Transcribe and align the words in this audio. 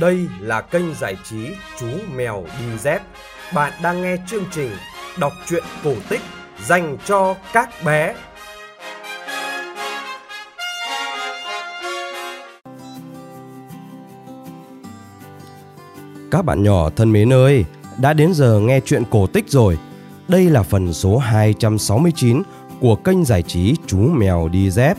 Đây 0.00 0.28
là 0.40 0.60
kênh 0.60 0.94
giải 0.94 1.16
trí 1.24 1.48
Chú 1.80 1.86
Mèo 2.14 2.44
Đi 2.60 2.78
Dép. 2.78 3.02
Bạn 3.54 3.72
đang 3.82 4.02
nghe 4.02 4.16
chương 4.26 4.44
trình 4.50 4.70
đọc 5.18 5.32
truyện 5.46 5.64
cổ 5.84 5.94
tích 6.08 6.20
dành 6.64 6.96
cho 7.04 7.36
các 7.52 7.68
bé. 7.84 8.14
Các 16.30 16.44
bạn 16.44 16.62
nhỏ 16.62 16.90
thân 16.90 17.12
mến 17.12 17.32
ơi, 17.32 17.64
đã 18.00 18.12
đến 18.12 18.34
giờ 18.34 18.60
nghe 18.60 18.80
chuyện 18.80 19.02
cổ 19.10 19.26
tích 19.26 19.44
rồi. 19.48 19.78
Đây 20.28 20.50
là 20.50 20.62
phần 20.62 20.92
số 20.92 21.18
269 21.18 22.42
của 22.80 22.96
kênh 22.96 23.24
giải 23.24 23.42
trí 23.42 23.74
Chú 23.86 23.98
Mèo 23.98 24.48
Đi 24.48 24.70
Dép. 24.70 24.96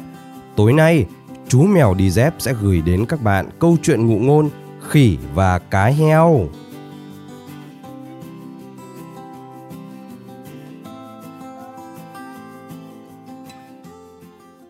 Tối 0.56 0.74
nay, 0.74 1.06
Chú 1.48 1.64
Mèo 1.64 1.94
Đi 1.94 2.10
Dép 2.10 2.34
sẽ 2.40 2.54
gửi 2.62 2.82
đến 2.82 3.06
các 3.06 3.22
bạn 3.22 3.50
câu 3.60 3.78
chuyện 3.84 4.08
ngụ 4.08 4.20
ngôn 4.20 4.50
Khỉ 4.90 5.18
và 5.34 5.60
Cá 5.60 5.86
Heo. 5.86 6.48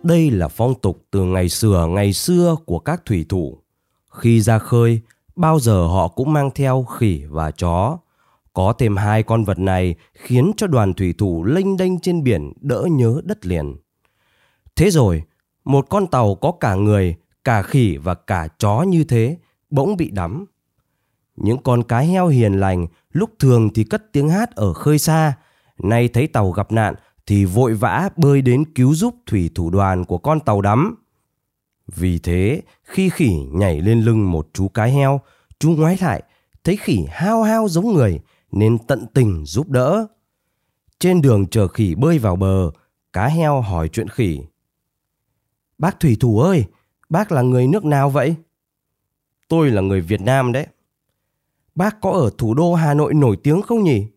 Đây 0.03 0.31
là 0.31 0.47
phong 0.47 0.75
tục 0.75 1.05
từ 1.11 1.23
ngày 1.23 1.49
xưa 1.49 1.87
ngày 1.89 2.13
xưa 2.13 2.55
của 2.65 2.79
các 2.79 3.05
thủy 3.05 3.25
thủ. 3.29 3.57
Khi 4.11 4.41
ra 4.41 4.59
khơi, 4.59 5.01
bao 5.35 5.59
giờ 5.59 5.87
họ 5.87 6.07
cũng 6.07 6.33
mang 6.33 6.49
theo 6.55 6.83
khỉ 6.83 7.21
và 7.29 7.51
chó. 7.51 7.97
Có 8.53 8.73
thêm 8.73 8.97
hai 8.97 9.23
con 9.23 9.43
vật 9.43 9.59
này 9.59 9.95
khiến 10.13 10.51
cho 10.57 10.67
đoàn 10.67 10.93
thủy 10.93 11.13
thủ 11.17 11.43
lênh 11.43 11.77
đênh 11.77 11.99
trên 11.99 12.23
biển 12.23 12.53
đỡ 12.61 12.87
nhớ 12.91 13.21
đất 13.23 13.45
liền. 13.45 13.75
Thế 14.75 14.89
rồi, 14.89 15.23
một 15.63 15.89
con 15.89 16.07
tàu 16.07 16.35
có 16.35 16.51
cả 16.51 16.75
người, 16.75 17.15
cả 17.43 17.61
khỉ 17.61 17.97
và 17.97 18.13
cả 18.13 18.47
chó 18.57 18.81
như 18.81 19.03
thế 19.03 19.37
bỗng 19.73 19.97
bị 19.97 20.11
đắm. 20.11 20.45
Những 21.35 21.63
con 21.63 21.83
cá 21.83 21.99
heo 21.99 22.27
hiền 22.27 22.53
lành 22.53 22.87
lúc 23.11 23.29
thường 23.39 23.69
thì 23.73 23.83
cất 23.83 24.11
tiếng 24.11 24.29
hát 24.29 24.55
ở 24.55 24.73
khơi 24.73 24.99
xa, 24.99 25.33
nay 25.77 26.07
thấy 26.07 26.27
tàu 26.27 26.51
gặp 26.51 26.71
nạn 26.71 26.95
thì 27.25 27.45
vội 27.45 27.73
vã 27.73 28.09
bơi 28.17 28.41
đến 28.41 28.73
cứu 28.73 28.95
giúp 28.95 29.15
thủy 29.25 29.49
thủ 29.55 29.69
đoàn 29.69 30.05
của 30.05 30.17
con 30.17 30.39
tàu 30.39 30.61
đắm. 30.61 30.95
Vì 31.87 32.19
thế, 32.19 32.61
khi 32.83 33.09
khỉ 33.09 33.33
nhảy 33.51 33.81
lên 33.81 34.01
lưng 34.01 34.31
một 34.31 34.47
chú 34.53 34.67
cá 34.67 34.83
heo, 34.85 35.21
chú 35.59 35.71
ngoái 35.71 35.97
lại, 36.01 36.23
thấy 36.63 36.77
khỉ 36.77 37.05
hao 37.09 37.43
hao 37.43 37.67
giống 37.67 37.93
người 37.93 38.19
nên 38.51 38.77
tận 38.77 39.05
tình 39.13 39.45
giúp 39.45 39.69
đỡ. 39.69 40.07
Trên 40.99 41.21
đường 41.21 41.47
chờ 41.47 41.67
khỉ 41.67 41.95
bơi 41.95 42.19
vào 42.19 42.35
bờ, 42.35 42.71
cá 43.13 43.27
heo 43.27 43.61
hỏi 43.61 43.89
chuyện 43.89 44.07
khỉ. 44.09 44.39
Bác 45.77 45.99
thủy 45.99 46.17
thủ 46.19 46.39
ơi, 46.39 46.65
bác 47.09 47.31
là 47.31 47.41
người 47.41 47.67
nước 47.67 47.85
nào 47.85 48.09
vậy? 48.09 48.35
Tôi 49.53 49.71
là 49.71 49.81
người 49.81 50.01
Việt 50.01 50.21
Nam 50.21 50.51
đấy. 50.51 50.67
Bác 51.75 52.01
có 52.01 52.11
ở 52.11 52.29
thủ 52.37 52.53
đô 52.53 52.73
Hà 52.73 52.93
Nội 52.93 53.13
nổi 53.13 53.37
tiếng 53.43 53.61
không 53.61 53.83
nhỉ? 53.83 54.07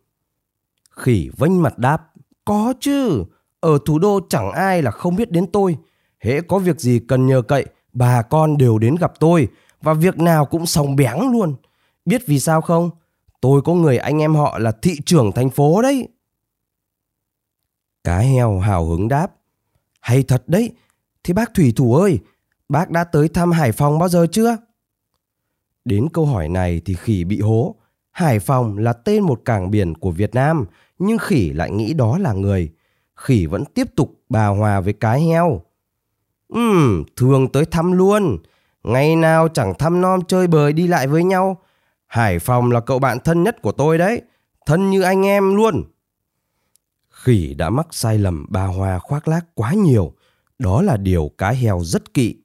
Khỉ 0.91 1.31
vênh 1.37 1.63
mặt 1.63 1.79
đáp. 1.79 2.13
Có 2.45 2.75
chứ, 2.81 3.25
ở 3.61 3.79
thủ 3.87 3.99
đô 3.99 4.21
chẳng 4.29 4.53
ai 4.53 4.83
là 4.83 4.91
không 4.91 5.17
biết 5.17 5.31
đến 5.31 5.47
tôi. 5.53 5.77
Hễ 6.21 6.41
có 6.41 6.59
việc 6.59 6.81
gì 6.81 7.01
cần 7.09 7.27
nhờ 7.27 7.43
cậy, 7.43 7.67
bà 7.93 8.23
con 8.23 8.57
đều 8.57 8.79
đến 8.79 8.97
gặp 9.01 9.13
tôi 9.21 9.49
và 9.83 9.93
việc 9.95 10.19
nào 10.19 10.47
cũng 10.47 10.67
sòng 10.67 10.97
béng 10.97 11.31
luôn. 11.33 11.55
Biết 12.05 12.23
vì 12.27 12.41
sao 12.41 12.61
không? 12.61 12.91
Tôi 13.41 13.63
có 13.63 13.75
người 13.75 13.99
anh 13.99 14.19
em 14.19 14.35
họ 14.35 14.59
là 14.59 14.73
thị 14.83 15.01
trưởng 15.07 15.33
thành 15.33 15.51
phố 15.51 15.83
đấy. 15.83 16.09
Cá 18.05 18.19
heo 18.19 18.59
hào 18.59 18.85
hứng 18.87 19.09
đáp. 19.09 19.35
Hay 20.01 20.23
thật 20.23 20.43
đấy. 20.47 20.73
Thế 21.25 21.35
bác 21.35 21.55
Thủy 21.55 21.73
Thủ 21.77 21.95
ơi, 21.95 22.19
bác 22.69 22.91
đã 22.91 23.05
tới 23.05 23.29
thăm 23.29 23.53
Hải 23.53 23.73
Phòng 23.73 23.99
bao 23.99 24.09
giờ 24.09 24.27
chưa? 24.33 24.57
Đến 25.87 26.09
câu 26.13 26.27
hỏi 26.27 26.49
này 26.49 26.81
thì 26.85 26.95
khỉ 26.95 27.25
bị 27.25 27.41
hố. 27.41 27.77
Hải 28.11 28.39
Phòng 28.39 28.79
là 28.79 28.93
tên 28.93 29.23
một 29.23 29.41
cảng 29.45 29.71
biển 29.71 29.95
của 29.95 30.11
Việt 30.11 30.35
Nam, 30.35 30.65
nhưng 30.99 31.19
khỉ 31.19 31.53
lại 31.53 31.71
nghĩ 31.71 31.95
đó 31.95 32.19
là 32.19 32.33
người. 32.33 32.73
Khỉ 33.17 33.47
vẫn 33.47 33.65
tiếp 33.65 33.87
tục 33.97 34.21
bà 34.29 34.47
hòa 34.47 34.81
với 34.81 34.93
cái 34.93 35.21
heo. 35.21 35.63
Ừm, 36.49 37.05
thường 37.17 37.49
tới 37.49 37.65
thăm 37.65 37.93
luôn. 37.93 38.39
Ngày 38.85 39.17
nào 39.17 39.49
chẳng 39.49 39.75
thăm 39.79 40.01
non 40.01 40.21
chơi 40.29 40.47
bời 40.47 40.73
đi 40.73 40.87
lại 40.87 41.07
với 41.07 41.25
nhau. 41.25 41.57
Hải 42.07 42.39
Phòng 42.39 42.71
là 42.71 42.81
cậu 42.81 42.99
bạn 42.99 43.19
thân 43.25 43.43
nhất 43.43 43.63
của 43.63 43.73
tôi 43.73 43.99
đấy. 43.99 44.23
Thân 44.67 44.91
như 44.91 45.03
anh 45.03 45.27
em 45.27 45.55
luôn. 45.55 45.85
Khỉ 47.11 47.55
đã 47.55 47.71
mắc 47.71 47.87
sai 47.91 48.19
lầm 48.19 48.47
bà 48.49 48.65
hòa 48.65 48.99
khoác 48.99 49.29
lác 49.29 49.47
quá 49.55 49.73
nhiều. 49.73 50.13
Đó 50.59 50.83
là 50.83 50.97
điều 50.97 51.31
cá 51.39 51.51
heo 51.51 51.81
rất 51.85 52.15
kỵ. 52.15 52.37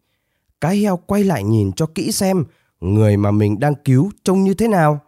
Cá 0.62 0.70
heo 0.70 0.98
quay 0.98 1.24
lại 1.24 1.44
nhìn 1.44 1.72
cho 1.72 1.86
kỹ 1.86 2.12
xem 2.12 2.44
người 2.82 3.18
mà 3.18 3.32
mình 3.32 3.60
đang 3.60 3.76
cứu 3.76 4.12
trông 4.24 4.44
như 4.44 4.54
thế 4.54 4.68
nào. 4.68 5.00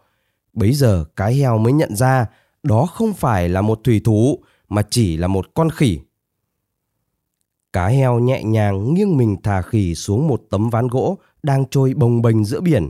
Bấy 0.54 0.74
giờ 0.74 1.06
cái 1.16 1.36
heo 1.36 1.58
mới 1.58 1.74
nhận 1.74 1.96
ra 1.96 2.26
đó 2.64 2.86
không 2.86 3.14
phải 3.14 3.50
là 3.50 3.62
một 3.62 3.80
thủy 3.84 4.02
thủ 4.06 4.40
mà 4.70 4.82
chỉ 4.90 5.18
là 5.18 5.28
một 5.28 5.54
con 5.54 5.70
khỉ. 5.70 6.00
Cá 7.74 7.88
heo 7.88 8.20
nhẹ 8.20 8.44
nhàng 8.44 8.94
nghiêng 8.94 9.18
mình 9.18 9.36
thả 9.44 9.62
khỉ 9.62 9.96
xuống 9.96 10.28
một 10.28 10.42
tấm 10.50 10.70
ván 10.70 10.88
gỗ 10.88 11.18
đang 11.44 11.66
trôi 11.72 11.94
bồng 11.94 12.22
bềnh 12.22 12.46
giữa 12.46 12.62
biển. 12.62 12.90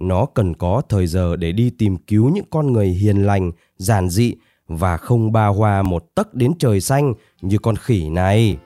Nó 0.00 0.26
cần 0.26 0.54
có 0.54 0.82
thời 0.88 1.06
giờ 1.06 1.36
để 1.36 1.52
đi 1.52 1.70
tìm 1.70 1.96
cứu 1.96 2.30
những 2.30 2.44
con 2.50 2.72
người 2.72 2.88
hiền 2.88 3.26
lành, 3.26 3.52
giản 3.76 4.08
dị 4.08 4.34
và 4.68 4.96
không 4.96 5.32
ba 5.32 5.46
hoa 5.46 5.82
một 5.82 6.14
tấc 6.14 6.34
đến 6.34 6.52
trời 6.58 6.80
xanh 6.80 7.14
như 7.42 7.58
con 7.58 7.76
khỉ 7.76 8.08
này. 8.08 8.56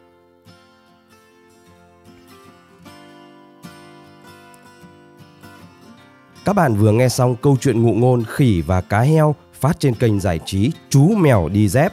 Các 6.44 6.52
bạn 6.52 6.74
vừa 6.74 6.92
nghe 6.92 7.08
xong 7.08 7.36
câu 7.36 7.56
chuyện 7.60 7.82
ngụ 7.82 7.92
ngôn 7.92 8.24
khỉ 8.24 8.62
và 8.66 8.80
cá 8.80 9.00
heo 9.00 9.34
phát 9.60 9.80
trên 9.80 9.94
kênh 9.94 10.20
giải 10.20 10.40
trí 10.46 10.72
Chú 10.90 11.08
Mèo 11.08 11.48
Đi 11.48 11.68
Dép. 11.68 11.92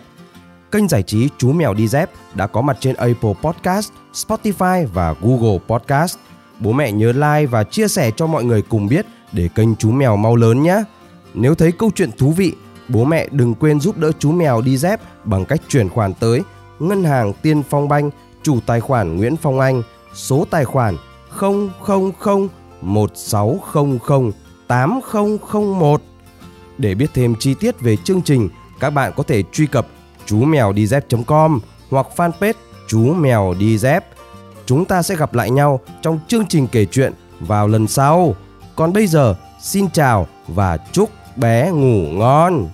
Kênh 0.71 0.87
giải 0.87 1.03
trí 1.03 1.29
Chú 1.37 1.51
Mèo 1.51 1.73
Đi 1.73 1.87
Dép 1.87 2.09
đã 2.35 2.47
có 2.47 2.61
mặt 2.61 2.77
trên 2.79 2.95
Apple 2.95 3.33
Podcast, 3.41 3.91
Spotify 4.13 4.87
và 4.93 5.15
Google 5.21 5.59
Podcast. 5.67 6.17
Bố 6.59 6.71
mẹ 6.71 6.91
nhớ 6.91 7.11
like 7.11 7.45
và 7.45 7.63
chia 7.63 7.87
sẻ 7.87 8.11
cho 8.17 8.27
mọi 8.27 8.43
người 8.43 8.61
cùng 8.61 8.87
biết 8.87 9.05
để 9.31 9.49
kênh 9.55 9.75
Chú 9.75 9.91
Mèo 9.91 10.15
mau 10.15 10.35
lớn 10.35 10.63
nhé. 10.63 10.83
Nếu 11.33 11.55
thấy 11.55 11.71
câu 11.71 11.91
chuyện 11.95 12.09
thú 12.17 12.31
vị, 12.31 12.53
bố 12.87 13.03
mẹ 13.03 13.27
đừng 13.31 13.55
quên 13.55 13.79
giúp 13.79 13.97
đỡ 13.97 14.11
chú 14.19 14.31
mèo 14.31 14.61
đi 14.61 14.77
dép 14.77 14.99
bằng 15.23 15.45
cách 15.45 15.61
chuyển 15.67 15.89
khoản 15.89 16.13
tới 16.13 16.41
Ngân 16.79 17.03
hàng 17.03 17.33
Tiên 17.41 17.63
Phong 17.69 17.89
Banh, 17.89 18.09
chủ 18.43 18.59
tài 18.65 18.79
khoản 18.79 19.17
Nguyễn 19.17 19.35
Phong 19.37 19.59
Anh, 19.59 19.83
số 20.13 20.45
tài 20.49 20.65
khoản 20.65 20.97
000 21.39 21.69
1600 22.81 24.31
8001. 24.67 26.01
Để 26.77 26.95
biết 26.95 27.07
thêm 27.13 27.35
chi 27.39 27.53
tiết 27.53 27.81
về 27.81 27.97
chương 27.97 28.21
trình, 28.21 28.49
các 28.79 28.89
bạn 28.89 29.11
có 29.15 29.23
thể 29.23 29.43
truy 29.51 29.67
cập 29.67 29.87
chú 30.25 30.43
mèo 30.43 30.73
đi 30.73 30.87
dép.com 30.87 31.59
hoặc 31.89 32.07
fanpage 32.15 32.53
chú 32.87 33.13
mèo 33.13 33.53
đi 33.59 33.77
dép. 33.77 34.05
Chúng 34.65 34.85
ta 34.85 35.01
sẽ 35.01 35.15
gặp 35.15 35.33
lại 35.33 35.49
nhau 35.49 35.79
trong 36.01 36.19
chương 36.27 36.45
trình 36.45 36.67
kể 36.67 36.85
chuyện 36.85 37.13
vào 37.39 37.67
lần 37.67 37.87
sau. 37.87 38.35
Còn 38.75 38.93
bây 38.93 39.07
giờ, 39.07 39.35
xin 39.61 39.89
chào 39.89 40.27
và 40.47 40.77
chúc 40.91 41.09
bé 41.35 41.71
ngủ 41.71 42.07
ngon. 42.11 42.69